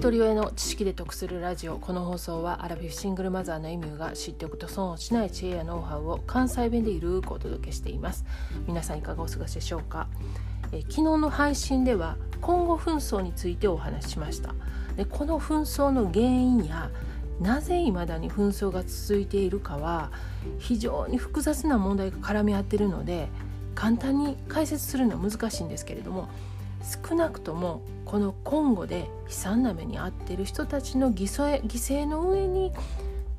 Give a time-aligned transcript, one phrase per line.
[0.00, 1.76] 一人親の知識で得するラジオ。
[1.76, 8.24] この放送はアラフィフシングルマザーのエミューが知っておくと損をしない知恵やノウハウを関西弁でゆるくお届けしています。
[8.66, 10.08] 皆さんいかがお過ごしでしょうか？
[10.72, 14.54] え昨日の配信では今後紛争についてお話ししました。
[14.96, 16.90] でこの紛争の原因や
[17.38, 20.12] なぜ未だに紛争が続いているかは
[20.58, 23.28] 非常に複雑な問題が絡み合っているので
[23.74, 26.30] 簡単に解説するのは難しいんですけれども
[26.82, 32.72] 少なくともこのコンゴで悲惨な目に遭っている人たちの犠牲の上に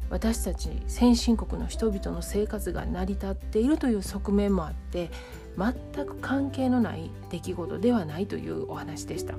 [0.09, 5.09] 私たち先進国の人々の生活が成り立っているという側面もあって
[5.57, 9.35] 全く関係のない出来事ではないというお話でした。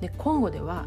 [0.00, 0.86] でコンゴでは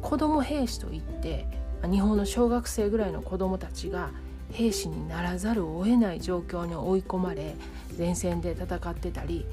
[0.00, 1.46] 子ども兵士といって
[1.90, 4.10] 日本の小学生ぐらいの子どもたちが
[4.52, 7.54] 兵士にならざるを得ない状況に追い込まれ
[7.98, 9.46] 前線で戦ってたり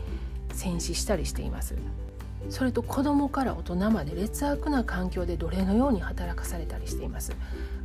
[0.53, 1.75] 戦死したりしています
[2.49, 7.33] それと子供から大人まで劣悪な環境で奴隷のように働かされたりしています。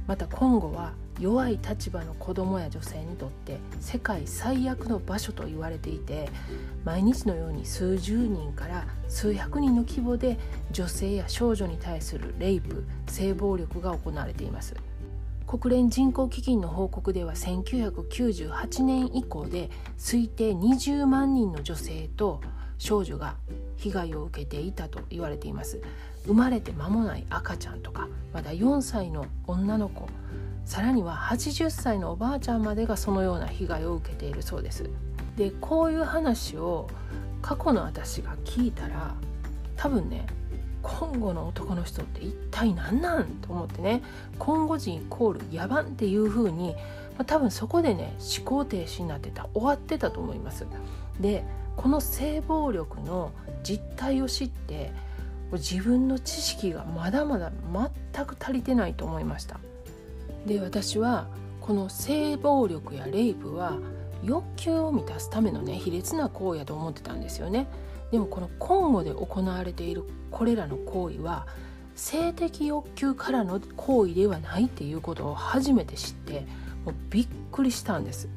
[0.07, 6.29] また今後は弱い立場の子供や女性にとって世界最悪の場所と言われていて
[6.85, 10.39] 毎日のように数十人から数百人の規模で
[10.71, 14.75] 女性や少女に対するレイプ性暴力が行われています。
[15.47, 22.41] 国連人口基金の報告では1998年以降で推定20万人の女性と
[22.79, 23.37] 少女が
[23.77, 25.81] 被害を受けていたと言われています。
[26.27, 30.09] 生まれて間もない赤ちゃんとかまだ4歳の女の子。
[30.65, 34.91] さらには80歳のおばあちゃんまでがそのような被害を受けているそうです。
[35.37, 36.89] でこういう話を
[37.41, 39.15] 過去の私が聞いたら
[39.77, 40.27] 多分ね
[40.83, 44.03] 今後の男の人って一体何なんと思ってね
[44.39, 46.75] 今後人イコール野蛮っていう風に、
[47.17, 50.67] まあ、多分そこでね思考停止になってた終わってたと思います。
[51.21, 51.45] で
[51.77, 54.93] この性暴力の実態を知って
[55.53, 57.53] 自分の知識がまだまだ
[58.13, 59.59] 全く足りてないと思いました。
[60.47, 61.29] で私は
[61.61, 63.79] この性暴力やレイプは
[64.23, 67.67] 欲求を満たすためのね卑劣な行為やと思ってたんですよね。
[68.11, 71.47] でもこのコンゴで行われているこれらの行為は
[71.97, 76.47] 性的欲求からの行為ではないっていうことを初めて知って
[76.87, 78.29] もうびっくりしたんです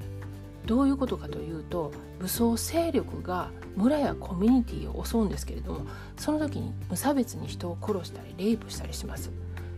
[0.65, 5.85] どういうことかというと武装勢力が村やコミュニティを襲うんですけれども
[6.17, 9.31] その時に無差別に人を殺したりレイプしたりします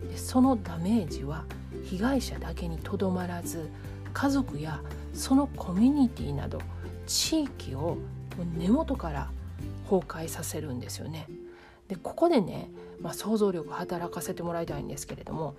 [0.09, 1.45] でそのダメージは
[1.83, 3.69] 被害者だけにとどまらず
[4.13, 4.81] 家族や
[5.13, 6.59] そのコミュニティなど
[7.05, 7.97] 地域を
[8.57, 9.29] 根元から
[9.89, 11.27] 崩壊させるんですよね。
[11.88, 12.69] でここでね、
[13.01, 15.55] まあ、想像力働かせてもらいたいんですけれども、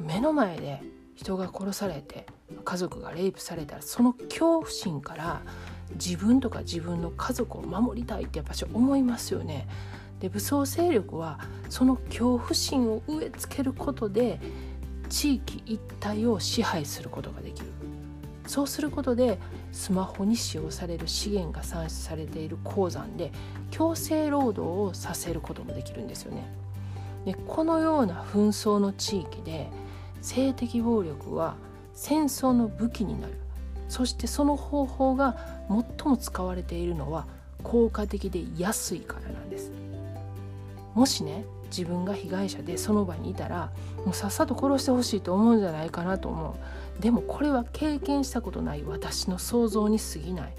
[0.00, 0.82] 目の前で
[1.14, 2.26] 人が殺されて
[2.64, 5.42] 家族がレイプされたらその恐怖心から
[5.92, 9.68] 自分とか自分の家族を守りたいってやっぱし思いますよね。
[10.20, 11.38] で武装勢力は
[11.68, 14.40] その恐怖心を植え付けることで
[15.08, 17.68] 地域一帯を支配することができる
[18.46, 19.38] そうすることで
[19.72, 23.30] スマホに使用される資源が産出されている鉱山で
[23.70, 26.50] 強制労働をさせることもできるんですよね。
[27.24, 29.70] でこのような紛争の地域で
[30.22, 31.56] 性的暴力は
[32.00, 33.34] 戦争の武器になる。
[33.88, 35.36] そしてその方法が
[35.68, 37.26] 最も使われているのは
[37.64, 39.72] 効果的で安いからなんです。
[40.94, 43.72] もしね自分が被害者でその場にいたら
[44.06, 46.56] もうさっさと殺してほしいと思うんじゃないかなと思
[46.98, 47.02] う。
[47.02, 50.52] でもこれは経験したことない私の想像に過ぎない。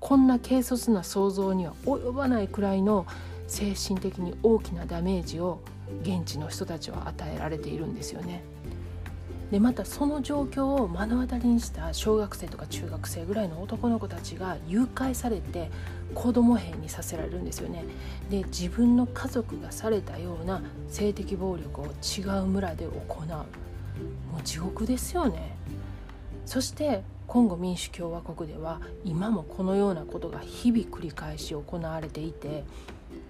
[0.00, 3.06] こんな軽率な想像には及ばないくらいの
[3.46, 5.60] 精神的に大きなダメージを
[6.02, 8.42] 現地の人たちは与えられているんですよね。
[9.50, 15.70] でまたその状況を目の当たりにした小学生とか中学生ぐらいの男の子たちが誘拐されて
[16.14, 17.84] 子供兵にさせられるんですよね。
[18.30, 22.92] で自分の家族がされたような性的暴力を違う村で行
[23.24, 23.28] う。
[23.28, 25.56] もう地獄ですよね。
[26.46, 32.64] そしてコンゴ民主共和国では今もこのようなことが日々繰り返し行われていて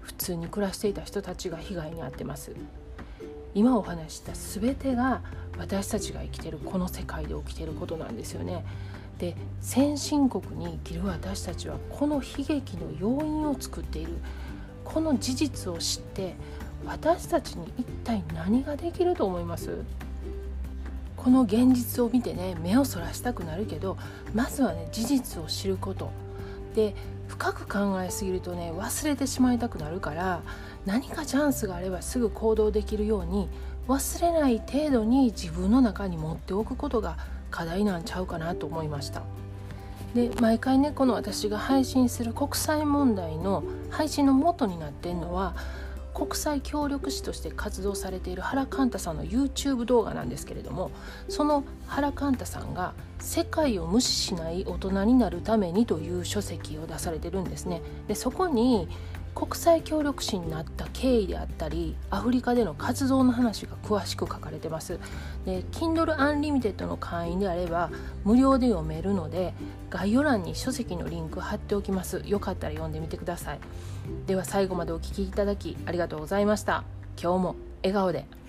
[0.01, 2.55] 普通に暮らしていた人たちが被害に遭ってます。
[3.53, 5.23] 今お話した全てが
[5.61, 8.65] 私たちが生きてるこの世界で起きてることなんですよね。
[9.19, 14.15] で先進国に生きる私たちはこの悲劇の要因を作っている。
[14.83, 16.35] この事実を知って
[16.85, 19.85] 私たちに一体何ができると思います？
[21.17, 23.99] この現実を見てね目をそらしたくなるけど
[24.35, 26.11] まずはね事実を知ること。
[26.75, 26.95] で
[27.29, 30.41] 深く考えすぎるとね忘れてしまいたくなるから
[30.87, 33.49] 何かチャンスがあればすぐ行動できるように
[33.91, 37.19] 忘れない程度に自分の中に持っておくことが
[37.51, 39.25] 課題なんちゃうかなと思いました
[40.15, 45.57] で毎回ねこの私が配信する国際問題の配信の元になってんのは
[46.15, 50.93] 国際協力士として活動されている原寛太さんの YouTube 動画なんですけれども
[51.29, 57.83] その原寛太さんが「世界を無視しない大人になるために」という書籍を出されてるんですね。
[58.07, 58.89] でそこに
[59.41, 65.01] 国際協力士になった経緯であったりアフリカでの活動の話が詳しく書かれてます。
[65.47, 67.91] で Kindle Unlimited の会員であれば
[68.23, 69.55] 無料で読めるので
[69.89, 72.23] 概要欄に書籍のリンク貼っておきます。
[72.27, 73.61] よかったら読んでみてください。
[74.27, 76.85] では最後までお聴きいただきありがとうございました。
[77.19, 78.40] 今日も笑顔で。